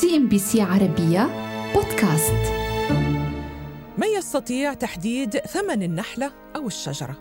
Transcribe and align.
CNBC 0.00 0.62
عربية 0.62 1.28
بودكاست 1.74 2.52
من 3.98 4.06
يستطيع 4.16 4.74
تحديد 4.74 5.38
ثمن 5.38 5.82
النحلة 5.82 6.32
أو 6.56 6.66
الشجرة؟ 6.66 7.16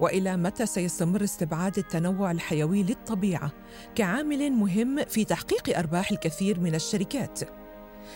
وإلى 0.00 0.36
متى 0.36 0.66
سيستمر 0.66 1.24
استبعاد 1.24 1.78
التنوع 1.78 2.30
الحيوي 2.30 2.82
للطبيعة 2.82 3.52
كعامل 3.94 4.50
مهم 4.50 5.04
في 5.04 5.24
تحقيق 5.24 5.78
أرباح 5.78 6.10
الكثير 6.10 6.60
من 6.60 6.74
الشركات؟ 6.74 7.40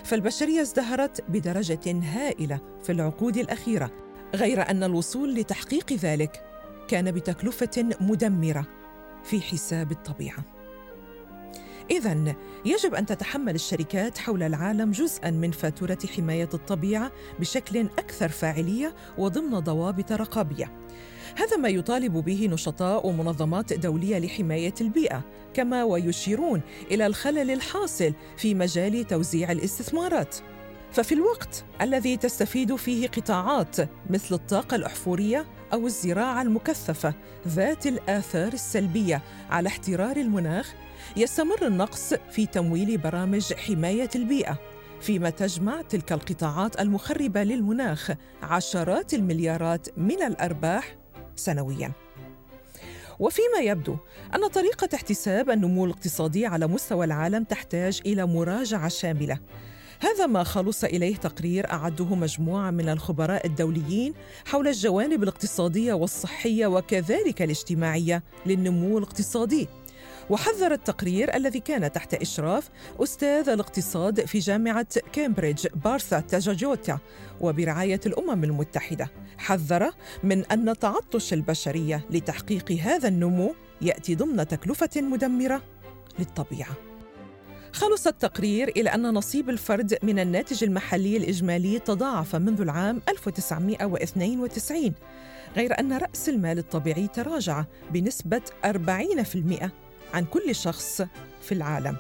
فالبشرية 0.04 0.60
ازدهرت 0.60 1.24
بدرجة 1.28 2.00
هائلة 2.02 2.60
في 2.82 2.92
العقود 2.92 3.36
الأخيرة 3.36 3.90
غير 4.34 4.70
أن 4.70 4.82
الوصول 4.82 5.34
لتحقيق 5.34 5.92
ذلك 5.92 6.44
كان 6.88 7.12
بتكلفة 7.12 7.96
مدمرة 8.00 8.66
في 9.24 9.40
حساب 9.40 9.92
الطبيعة. 9.92 10.61
إذا 11.92 12.34
يجب 12.64 12.94
أن 12.94 13.06
تتحمل 13.06 13.54
الشركات 13.54 14.18
حول 14.18 14.42
العالم 14.42 14.90
جزءا 14.90 15.30
من 15.30 15.50
فاتورة 15.50 15.98
حماية 16.16 16.48
الطبيعة 16.54 17.12
بشكل 17.40 17.80
أكثر 17.98 18.28
فاعلية 18.28 18.94
وضمن 19.18 19.58
ضوابط 19.58 20.12
رقابية. 20.12 20.72
هذا 21.36 21.56
ما 21.56 21.68
يطالب 21.68 22.12
به 22.12 22.48
نشطاء 22.52 23.06
ومنظمات 23.06 23.72
دولية 23.72 24.18
لحماية 24.18 24.74
البيئة، 24.80 25.22
كما 25.54 25.84
ويشيرون 25.84 26.60
إلى 26.90 27.06
الخلل 27.06 27.50
الحاصل 27.50 28.12
في 28.36 28.54
مجال 28.54 29.06
توزيع 29.06 29.52
الاستثمارات. 29.52 30.36
ففي 30.92 31.14
الوقت 31.14 31.64
الذي 31.80 32.16
تستفيد 32.16 32.76
فيه 32.76 33.08
قطاعات 33.08 33.76
مثل 34.10 34.34
الطاقة 34.34 34.74
الأحفورية 34.74 35.46
أو 35.72 35.86
الزراعة 35.86 36.42
المكثفة 36.42 37.14
ذات 37.48 37.86
الآثار 37.86 38.52
السلبية 38.52 39.22
على 39.50 39.68
احترار 39.68 40.16
المناخ، 40.16 40.74
يستمر 41.16 41.66
النقص 41.66 42.14
في 42.14 42.46
تمويل 42.46 42.98
برامج 42.98 43.54
حماية 43.54 44.10
البيئة، 44.14 44.58
فيما 45.00 45.30
تجمع 45.30 45.82
تلك 45.82 46.12
القطاعات 46.12 46.80
المخربة 46.80 47.42
للمناخ 47.42 48.10
عشرات 48.42 49.14
المليارات 49.14 49.98
من 49.98 50.22
الأرباح 50.22 50.96
سنوياً. 51.36 51.92
وفيما 53.18 53.58
يبدو 53.60 53.96
أن 54.34 54.48
طريقة 54.48 54.88
احتساب 54.94 55.50
النمو 55.50 55.84
الاقتصادي 55.84 56.46
على 56.46 56.66
مستوى 56.66 57.04
العالم 57.04 57.44
تحتاج 57.44 58.00
إلى 58.06 58.26
مراجعة 58.26 58.88
شاملة 58.88 59.38
هذا 60.02 60.26
ما 60.26 60.42
خلص 60.44 60.84
إليه 60.84 61.16
تقرير 61.16 61.72
أعده 61.72 62.14
مجموعة 62.14 62.70
من 62.70 62.88
الخبراء 62.88 63.46
الدوليين 63.46 64.14
حول 64.46 64.68
الجوانب 64.68 65.22
الاقتصادية 65.22 65.92
والصحية 65.92 66.66
وكذلك 66.66 67.42
الاجتماعية 67.42 68.22
للنمو 68.46 68.98
الاقتصادي. 68.98 69.68
وحذر 70.30 70.72
التقرير 70.72 71.36
الذي 71.36 71.60
كان 71.60 71.92
تحت 71.92 72.14
إشراف 72.14 72.70
أستاذ 73.00 73.48
الاقتصاد 73.48 74.24
في 74.24 74.38
جامعة 74.38 74.86
كامبريدج 75.12 75.66
بارثا 75.84 76.20
تاجاجوتا 76.20 76.98
وبرعاية 77.40 78.00
الأمم 78.06 78.44
المتحدة. 78.44 79.10
حذر 79.38 79.90
من 80.22 80.44
أن 80.44 80.78
تعطش 80.78 81.32
البشرية 81.32 82.06
لتحقيق 82.10 82.72
هذا 82.72 83.08
النمو 83.08 83.54
يأتي 83.80 84.14
ضمن 84.14 84.48
تكلفة 84.48 84.90
مدمرة 84.96 85.62
للطبيعة. 86.18 86.91
خلص 87.72 88.06
التقرير 88.06 88.68
إلى 88.68 88.90
أن 88.90 89.02
نصيب 89.14 89.50
الفرد 89.50 89.98
من 90.02 90.18
الناتج 90.18 90.64
المحلي 90.64 91.16
الإجمالي 91.16 91.78
تضاعف 91.78 92.36
منذ 92.36 92.60
العام 92.60 93.02
1992 93.08 94.92
غير 95.56 95.80
أن 95.80 95.92
رأس 95.92 96.28
المال 96.28 96.58
الطبيعي 96.58 97.08
تراجع 97.08 97.64
بنسبة 97.90 98.40
40% 98.64 99.70
عن 100.14 100.24
كل 100.24 100.54
شخص 100.54 101.02
في 101.42 101.52
العالم. 101.52 101.96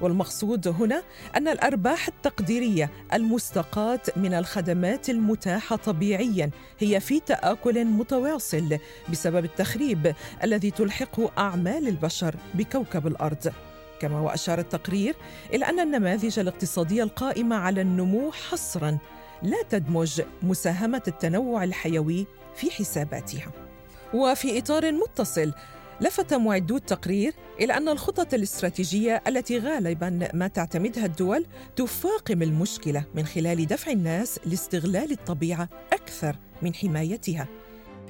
والمقصود 0.00 0.68
هنا 0.68 1.02
أن 1.36 1.48
الأرباح 1.48 2.08
التقديرية 2.08 2.90
المستقاة 3.12 4.00
من 4.16 4.34
الخدمات 4.34 5.10
المتاحة 5.10 5.76
طبيعياً 5.76 6.50
هي 6.78 7.00
في 7.00 7.20
تآكل 7.20 7.84
متواصل 7.84 8.78
بسبب 9.12 9.44
التخريب 9.44 10.14
الذي 10.44 10.70
تلحقه 10.70 11.30
أعمال 11.38 11.88
البشر 11.88 12.34
بكوكب 12.54 13.06
الأرض. 13.06 13.52
كما 14.00 14.20
واشار 14.20 14.58
التقرير 14.58 15.16
إلى 15.52 15.64
أن 15.64 15.80
النماذج 15.80 16.38
الاقتصادية 16.38 17.02
القائمة 17.02 17.56
على 17.56 17.80
النمو 17.80 18.32
حصرا 18.32 18.98
لا 19.42 19.62
تدمج 19.70 20.22
مساهمة 20.42 21.02
التنوع 21.08 21.64
الحيوي 21.64 22.26
في 22.54 22.70
حساباتها. 22.70 23.52
وفي 24.14 24.58
إطار 24.58 24.92
متصل 24.92 25.52
لفت 26.00 26.34
معدو 26.34 26.76
التقرير 26.76 27.34
إلى 27.60 27.76
أن 27.76 27.88
الخطط 27.88 28.34
الاستراتيجية 28.34 29.22
التي 29.26 29.58
غالبا 29.58 30.28
ما 30.34 30.48
تعتمدها 30.48 31.06
الدول 31.06 31.46
تفاقم 31.76 32.42
المشكلة 32.42 33.04
من 33.14 33.26
خلال 33.26 33.66
دفع 33.66 33.92
الناس 33.92 34.40
لاستغلال 34.46 35.12
الطبيعة 35.12 35.68
أكثر 35.92 36.36
من 36.62 36.74
حمايتها. 36.74 37.48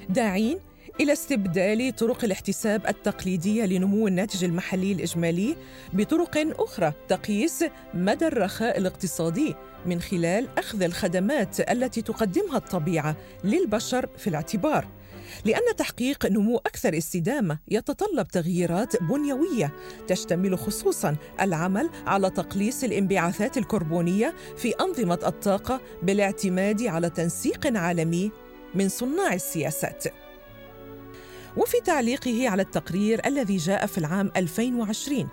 داعين 0.09 0.59
إلى 1.01 1.13
استبدال 1.13 1.95
طرق 1.95 2.23
الاحتساب 2.23 2.87
التقليدية 2.87 3.65
لنمو 3.65 4.07
الناتج 4.07 4.43
المحلي 4.43 4.91
الإجمالي 4.91 5.55
بطرق 5.93 6.61
أخرى 6.61 6.93
تقيس 7.07 7.65
مدى 7.93 8.27
الرخاء 8.27 8.77
الاقتصادي 8.77 9.55
من 9.85 10.01
خلال 10.01 10.47
أخذ 10.57 10.83
الخدمات 10.83 11.71
التي 11.71 12.01
تقدمها 12.01 12.57
الطبيعة 12.57 13.15
للبشر 13.43 14.09
في 14.17 14.27
الاعتبار. 14.27 14.87
لأن 15.45 15.75
تحقيق 15.77 16.25
نمو 16.25 16.57
أكثر 16.57 16.97
استدامة 16.97 17.59
يتطلب 17.67 18.27
تغييرات 18.27 19.03
بنيوية 19.03 19.73
تشتمل 20.07 20.57
خصوصاً 20.59 21.15
العمل 21.41 21.89
على 22.05 22.29
تقليص 22.29 22.83
الانبعاثات 22.83 23.57
الكربونية 23.57 24.35
في 24.57 24.73
أنظمة 24.81 25.19
الطاقة 25.25 25.81
بالاعتماد 26.03 26.83
على 26.83 27.09
تنسيق 27.09 27.77
عالمي 27.77 28.31
من 28.75 28.89
صناع 28.89 29.33
السياسات. 29.33 30.03
وفي 31.57 31.81
تعليقه 31.81 32.49
على 32.49 32.61
التقرير 32.61 33.21
الذي 33.25 33.57
جاء 33.57 33.85
في 33.85 33.97
العام 33.97 34.31
2020 34.37 35.29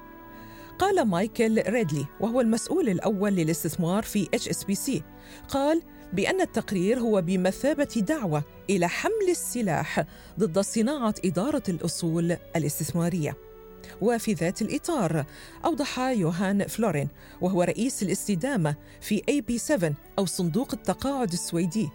قال 0.78 1.08
مايكل 1.08 1.62
ريدلي 1.68 2.06
وهو 2.20 2.40
المسؤول 2.40 2.88
الأول 2.88 3.32
للاستثمار 3.32 4.02
في 4.02 4.28
HSBC 4.36 5.02
قال 5.48 5.82
بأن 6.12 6.40
التقرير 6.40 6.98
هو 7.00 7.22
بمثابة 7.22 8.04
دعوة 8.08 8.42
إلى 8.70 8.88
حمل 8.88 9.30
السلاح 9.30 10.04
ضد 10.38 10.58
صناعة 10.58 11.14
إدارة 11.24 11.62
الأصول 11.68 12.36
الاستثمارية. 12.56 13.36
وفي 14.00 14.32
ذات 14.32 14.62
الإطار 14.62 15.24
أوضح 15.64 15.98
يوهان 15.98 16.66
فلورين 16.66 17.08
وهو 17.40 17.62
رئيس 17.62 18.02
الاستدامة 18.02 18.74
في 19.00 19.22
AB7 19.30 19.92
أو 20.18 20.26
صندوق 20.26 20.74
التقاعد 20.74 21.32
السويدي 21.32 21.88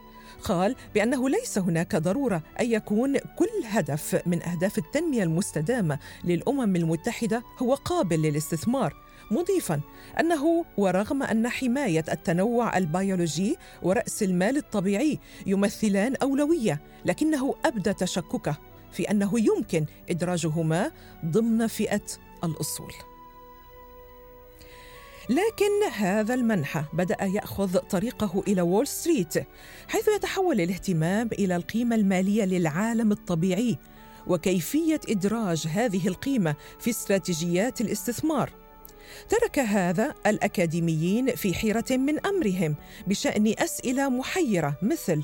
قال 0.43 0.75
بأنه 0.93 1.29
ليس 1.29 1.57
هناك 1.57 1.95
ضرورة 1.95 2.43
أن 2.59 2.71
يكون 2.71 3.17
كل 3.17 3.49
هدف 3.65 4.21
من 4.25 4.43
أهداف 4.43 4.77
التنمية 4.77 5.23
المستدامة 5.23 5.99
للأمم 6.23 6.75
المتحدة 6.75 7.43
هو 7.61 7.73
قابل 7.73 8.21
للاستثمار 8.21 9.03
مضيفا 9.31 9.81
أنه 10.19 10.65
ورغم 10.77 11.23
أن 11.23 11.47
حماية 11.47 12.05
التنوع 12.11 12.77
البيولوجي 12.77 13.57
ورأس 13.81 14.23
المال 14.23 14.57
الطبيعي 14.57 15.19
يمثلان 15.45 16.15
أولوية 16.15 16.81
لكنه 17.05 17.55
أبدى 17.65 17.93
تشككه 17.93 18.57
في 18.91 19.11
أنه 19.11 19.31
يمكن 19.39 19.85
إدراجهما 20.09 20.91
ضمن 21.25 21.67
فئة 21.67 22.05
الأصول. 22.43 22.93
لكن 25.29 25.83
هذا 25.93 26.33
المنحى 26.33 26.83
بدأ 26.93 27.23
يأخذ 27.23 27.77
طريقه 27.77 28.43
إلى 28.47 28.61
وول 28.61 28.87
ستريت 28.87 29.33
حيث 29.87 30.07
يتحول 30.07 30.61
الاهتمام 30.61 31.29
إلى 31.31 31.55
القيمة 31.55 31.95
المالية 31.95 32.45
للعالم 32.45 33.11
الطبيعي 33.11 33.77
وكيفية 34.27 34.99
إدراج 35.09 35.67
هذه 35.67 36.07
القيمة 36.07 36.55
في 36.79 36.89
استراتيجيات 36.89 37.81
الاستثمار 37.81 38.49
ترك 39.29 39.59
هذا 39.59 40.15
الأكاديميين 40.27 41.35
في 41.35 41.53
حيرة 41.53 41.85
من 41.91 42.25
أمرهم 42.25 42.75
بشأن 43.07 43.53
أسئلة 43.57 44.09
محيرة 44.09 44.77
مثل 44.81 45.23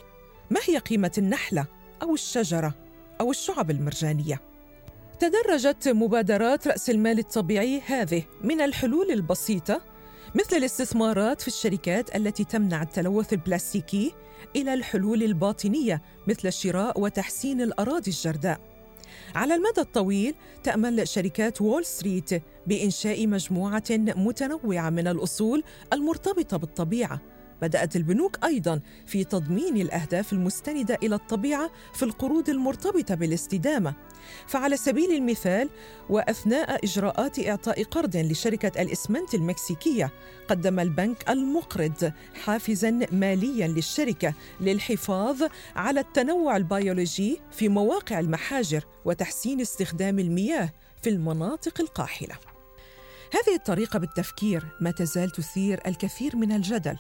ما 0.50 0.59
هي 0.65 0.77
قيمة 0.77 1.12
النحلة 1.18 1.65
أو 2.01 2.13
الشجرة 2.13 2.74
أو 3.21 3.31
الشعب 3.31 3.71
المرجانية؟ 3.71 4.41
تدرجت 5.19 5.88
مبادرات 5.88 6.68
رأس 6.68 6.89
المال 6.89 7.19
الطبيعي 7.19 7.81
هذه 7.86 8.24
من 8.44 8.62
الحلول 8.62 9.12
البسيطة 9.12 9.81
مثل 10.36 10.56
الاستثمارات 10.56 11.42
في 11.42 11.48
الشركات 11.48 12.16
التي 12.16 12.44
تمنع 12.44 12.81
التلوث 12.81 13.33
البلاستيكي 13.33 14.13
إلى 14.56 14.74
الحلول 14.74 15.24
الباطنية 15.24 16.01
مثل 16.27 16.54
شراء 16.54 17.00
وتحسين 17.00 17.62
الأراضي 17.62 18.12
الجرداء. 18.12 18.60
على 19.36 19.56
المدى 19.56 19.81
الطويل 19.81 20.36
تأمل 20.63 21.07
شركات 21.07 21.62
وول 21.62 21.86
ستريت 21.86 22.30
بإنشاء 22.68 23.27
مجموعة 23.27 23.83
متنوعة 23.92 24.89
من 24.89 25.07
الأصول 25.07 25.63
المرتبطة 25.94 26.57
بالطبيعة 26.57 27.22
بدأت 27.61 27.95
البنوك 27.95 28.45
أيضا 28.45 28.81
في 29.06 29.23
تضمين 29.23 29.77
الأهداف 29.77 30.33
المستندة 30.33 30.97
إلى 31.03 31.15
الطبيعة 31.15 31.71
في 31.94 32.03
القروض 32.03 32.50
المرتبطة 32.50 33.15
بالاستدامة. 33.15 33.94
فعلى 34.47 34.77
سبيل 34.77 35.11
المثال 35.11 35.69
وأثناء 36.09 36.85
إجراءات 36.85 37.39
إعطاء 37.39 37.83
قرض 37.83 38.17
لشركة 38.17 38.81
الإسمنت 38.81 39.33
المكسيكية 39.33 40.11
قدم 40.47 40.79
البنك 40.79 41.29
المقرض 41.29 42.13
حافزا 42.44 43.00
ماليا 43.11 43.67
للشركة 43.67 44.33
للحفاظ 44.62 45.44
على 45.75 46.00
التنوع 46.00 46.57
البيولوجي 46.57 47.41
في 47.51 47.69
مواقع 47.69 48.19
المحاجر 48.19 48.83
وتحسين 49.05 49.62
استخدام 49.62 50.19
المياه 50.19 50.69
في 51.01 51.09
المناطق 51.09 51.81
القاحلة. 51.81 52.35
هذه 53.33 53.55
الطريقة 53.55 54.00
بالتفكير 54.00 54.65
ما 54.81 54.91
تزال 54.91 55.29
تثير 55.29 55.81
الكثير 55.88 56.35
من 56.35 56.51
الجدل. 56.51 56.97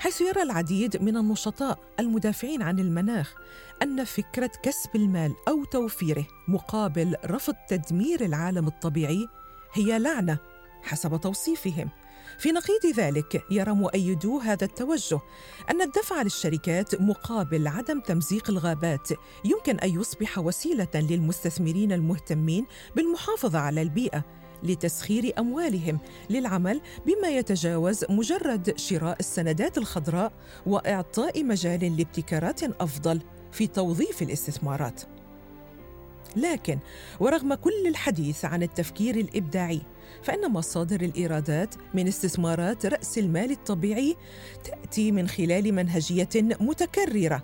حيث 0.00 0.20
يرى 0.20 0.42
العديد 0.42 1.02
من 1.02 1.16
النشطاء 1.16 1.78
المدافعين 2.00 2.62
عن 2.62 2.78
المناخ 2.78 3.34
أن 3.82 4.04
فكرة 4.04 4.50
كسب 4.62 4.96
المال 4.96 5.34
أو 5.48 5.64
توفيره 5.64 6.26
مقابل 6.48 7.16
رفض 7.26 7.54
تدمير 7.68 8.24
العالم 8.24 8.66
الطبيعي 8.66 9.28
هي 9.72 9.98
لعنة 9.98 10.38
حسب 10.82 11.20
توصيفهم. 11.20 11.90
في 12.38 12.52
نقيض 12.52 12.86
ذلك 12.96 13.44
يرى 13.50 13.72
مؤيدو 13.72 14.38
هذا 14.38 14.64
التوجه 14.64 15.20
أن 15.70 15.82
الدفع 15.82 16.22
للشركات 16.22 17.00
مقابل 17.00 17.68
عدم 17.68 18.00
تمزيق 18.00 18.50
الغابات 18.50 19.08
يمكن 19.44 19.78
أن 19.78 20.00
يصبح 20.00 20.38
وسيلة 20.38 20.88
للمستثمرين 20.94 21.92
المهتمين 21.92 22.66
بالمحافظة 22.96 23.58
على 23.58 23.82
البيئة 23.82 24.24
لتسخير 24.62 25.32
أموالهم 25.38 25.98
للعمل 26.30 26.80
بما 27.06 27.28
يتجاوز 27.28 28.04
مجرد 28.10 28.78
شراء 28.78 29.16
السندات 29.20 29.78
الخضراء 29.78 30.32
وإعطاء 30.66 31.44
مجال 31.44 31.96
لابتكارات 31.96 32.62
أفضل 32.62 33.20
في 33.52 33.66
توظيف 33.66 34.22
الاستثمارات. 34.22 35.02
لكن 36.36 36.78
ورغم 37.20 37.54
كل 37.54 37.86
الحديث 37.86 38.44
عن 38.44 38.62
التفكير 38.62 39.16
الإبداعي 39.16 39.80
فإن 40.22 40.52
مصادر 40.52 41.00
الإيرادات 41.00 41.74
من 41.94 42.08
استثمارات 42.08 42.86
رأس 42.86 43.18
المال 43.18 43.50
الطبيعي 43.50 44.16
تأتي 44.64 45.12
من 45.12 45.28
خلال 45.28 45.74
منهجية 45.74 46.28
متكررة 46.60 47.42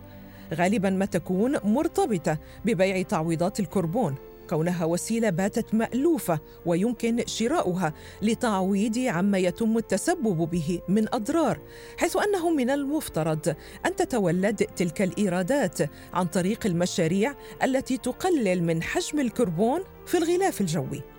غالبا 0.54 0.90
ما 0.90 1.04
تكون 1.04 1.56
مرتبطة 1.64 2.38
ببيع 2.64 3.02
تعويضات 3.02 3.60
الكربون. 3.60 4.14
كونها 4.50 4.84
وسيلة 4.84 5.30
باتت 5.30 5.74
مألوفة 5.74 6.40
ويمكن 6.66 7.22
شراؤها 7.26 7.92
لتعويض 8.22 8.98
عما 8.98 9.38
يتم 9.38 9.78
التسبب 9.78 10.50
به 10.50 10.80
من 10.88 11.14
أضرار 11.14 11.60
حيث 11.96 12.16
أنه 12.16 12.50
من 12.50 12.70
المفترض 12.70 13.54
أن 13.86 13.96
تتولد 13.96 14.56
تلك 14.56 15.02
الإيرادات 15.02 15.78
عن 16.12 16.26
طريق 16.26 16.66
المشاريع 16.66 17.34
التي 17.62 17.96
تقلل 17.96 18.62
من 18.62 18.82
حجم 18.82 19.20
الكربون 19.20 19.80
في 20.06 20.18
الغلاف 20.18 20.60
الجوي. 20.60 21.15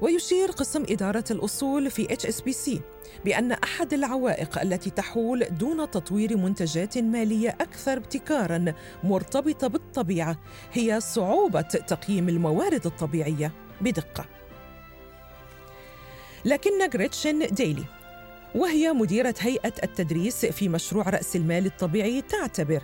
ويشير 0.00 0.50
قسم 0.50 0.82
إدارة 0.88 1.24
الأصول 1.30 1.90
في 1.90 2.06
HSBC 2.06 2.80
بأن 3.24 3.52
أحد 3.52 3.92
العوائق 3.92 4.60
التي 4.60 4.90
تحول 4.90 5.44
دون 5.50 5.90
تطوير 5.90 6.36
منتجات 6.36 6.98
مالية 6.98 7.48
أكثر 7.48 7.96
ابتكاراً 7.96 8.74
مرتبطة 9.04 9.66
بالطبيعة 9.66 10.36
هي 10.72 11.00
صعوبة 11.00 11.60
تقييم 11.60 12.28
الموارد 12.28 12.86
الطبيعية 12.86 13.52
بدقة. 13.80 14.24
لكن 16.44 16.70
غريتشن 16.94 17.46
ديلي 17.46 17.84
وهي 18.54 18.92
مديرة 18.92 19.34
هيئة 19.40 19.72
التدريس 19.82 20.46
في 20.46 20.68
مشروع 20.68 21.08
رأس 21.10 21.36
المال 21.36 21.66
الطبيعي 21.66 22.22
تعتبر 22.22 22.82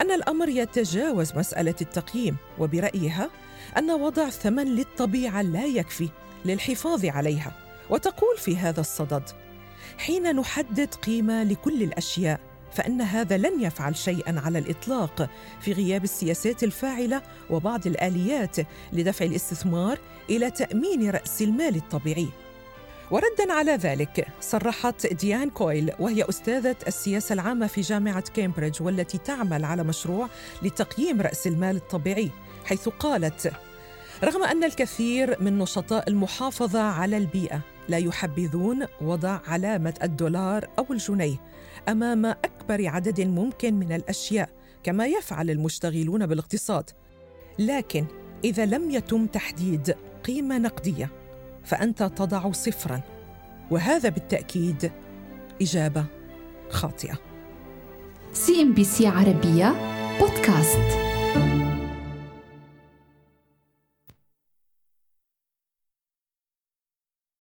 أن 0.00 0.10
الأمر 0.10 0.48
يتجاوز 0.48 1.34
مسألة 1.36 1.74
التقييم 1.80 2.36
وبرأيها 2.58 3.30
أن 3.78 3.90
وضع 3.90 4.30
ثمن 4.30 4.64
للطبيعة 4.64 5.42
لا 5.42 5.64
يكفي 5.64 6.08
للحفاظ 6.44 7.04
عليها 7.04 7.52
وتقول 7.90 8.38
في 8.38 8.56
هذا 8.56 8.80
الصدد 8.80 9.22
حين 9.98 10.36
نحدد 10.36 10.94
قيمة 10.94 11.42
لكل 11.42 11.82
الأشياء 11.82 12.40
فإن 12.72 13.00
هذا 13.00 13.36
لن 13.36 13.62
يفعل 13.62 13.96
شيئا 13.96 14.40
على 14.40 14.58
الإطلاق 14.58 15.30
في 15.60 15.72
غياب 15.72 16.04
السياسات 16.04 16.64
الفاعلة 16.64 17.22
وبعض 17.50 17.86
الآليات 17.86 18.56
لدفع 18.92 19.24
الاستثمار 19.24 19.98
إلى 20.30 20.50
تأمين 20.50 21.10
رأس 21.10 21.42
المال 21.42 21.76
الطبيعي. 21.76 22.28
وردا 23.10 23.52
على 23.52 23.72
ذلك 23.72 24.26
صرحت 24.40 25.06
ديان 25.06 25.50
كويل 25.50 25.92
وهي 25.98 26.24
أستاذة 26.28 26.76
السياسة 26.86 27.32
العامة 27.32 27.66
في 27.66 27.80
جامعة 27.80 28.24
كامبريدج 28.34 28.82
والتي 28.82 29.18
تعمل 29.18 29.64
على 29.64 29.84
مشروع 29.84 30.28
لتقييم 30.62 31.20
رأس 31.20 31.46
المال 31.46 31.76
الطبيعي. 31.76 32.30
حيث 32.64 32.88
قالت 32.88 33.52
رغم 34.24 34.42
أن 34.44 34.64
الكثير 34.64 35.42
من 35.42 35.58
نشطاء 35.58 36.08
المحافظة 36.08 36.80
على 36.80 37.16
البيئة 37.16 37.60
لا 37.88 37.98
يحبذون 37.98 38.86
وضع 39.00 39.40
علامة 39.46 39.94
الدولار 40.02 40.68
أو 40.78 40.86
الجنيه 40.90 41.36
أمام 41.88 42.26
أكبر 42.26 42.88
عدد 42.88 43.20
ممكن 43.20 43.74
من 43.74 43.92
الأشياء 43.92 44.48
كما 44.82 45.06
يفعل 45.06 45.50
المشتغلون 45.50 46.26
بالاقتصاد. 46.26 46.90
لكن 47.58 48.06
إذا 48.44 48.66
لم 48.66 48.90
يتم 48.90 49.26
تحديد 49.26 49.94
قيمة 50.24 50.58
نقدية 50.58 51.10
فأنت 51.64 52.02
تضع 52.02 52.52
صفرا. 52.52 53.00
وهذا 53.70 54.08
بالتأكيد 54.08 54.92
إجابة 55.62 56.04
خاطئة. 56.70 57.18
سي 58.32 58.62
إم 58.62 58.74
بي 58.74 58.84
سي 58.84 59.06
عربية 59.06 59.74
بودكاست. 60.20 61.00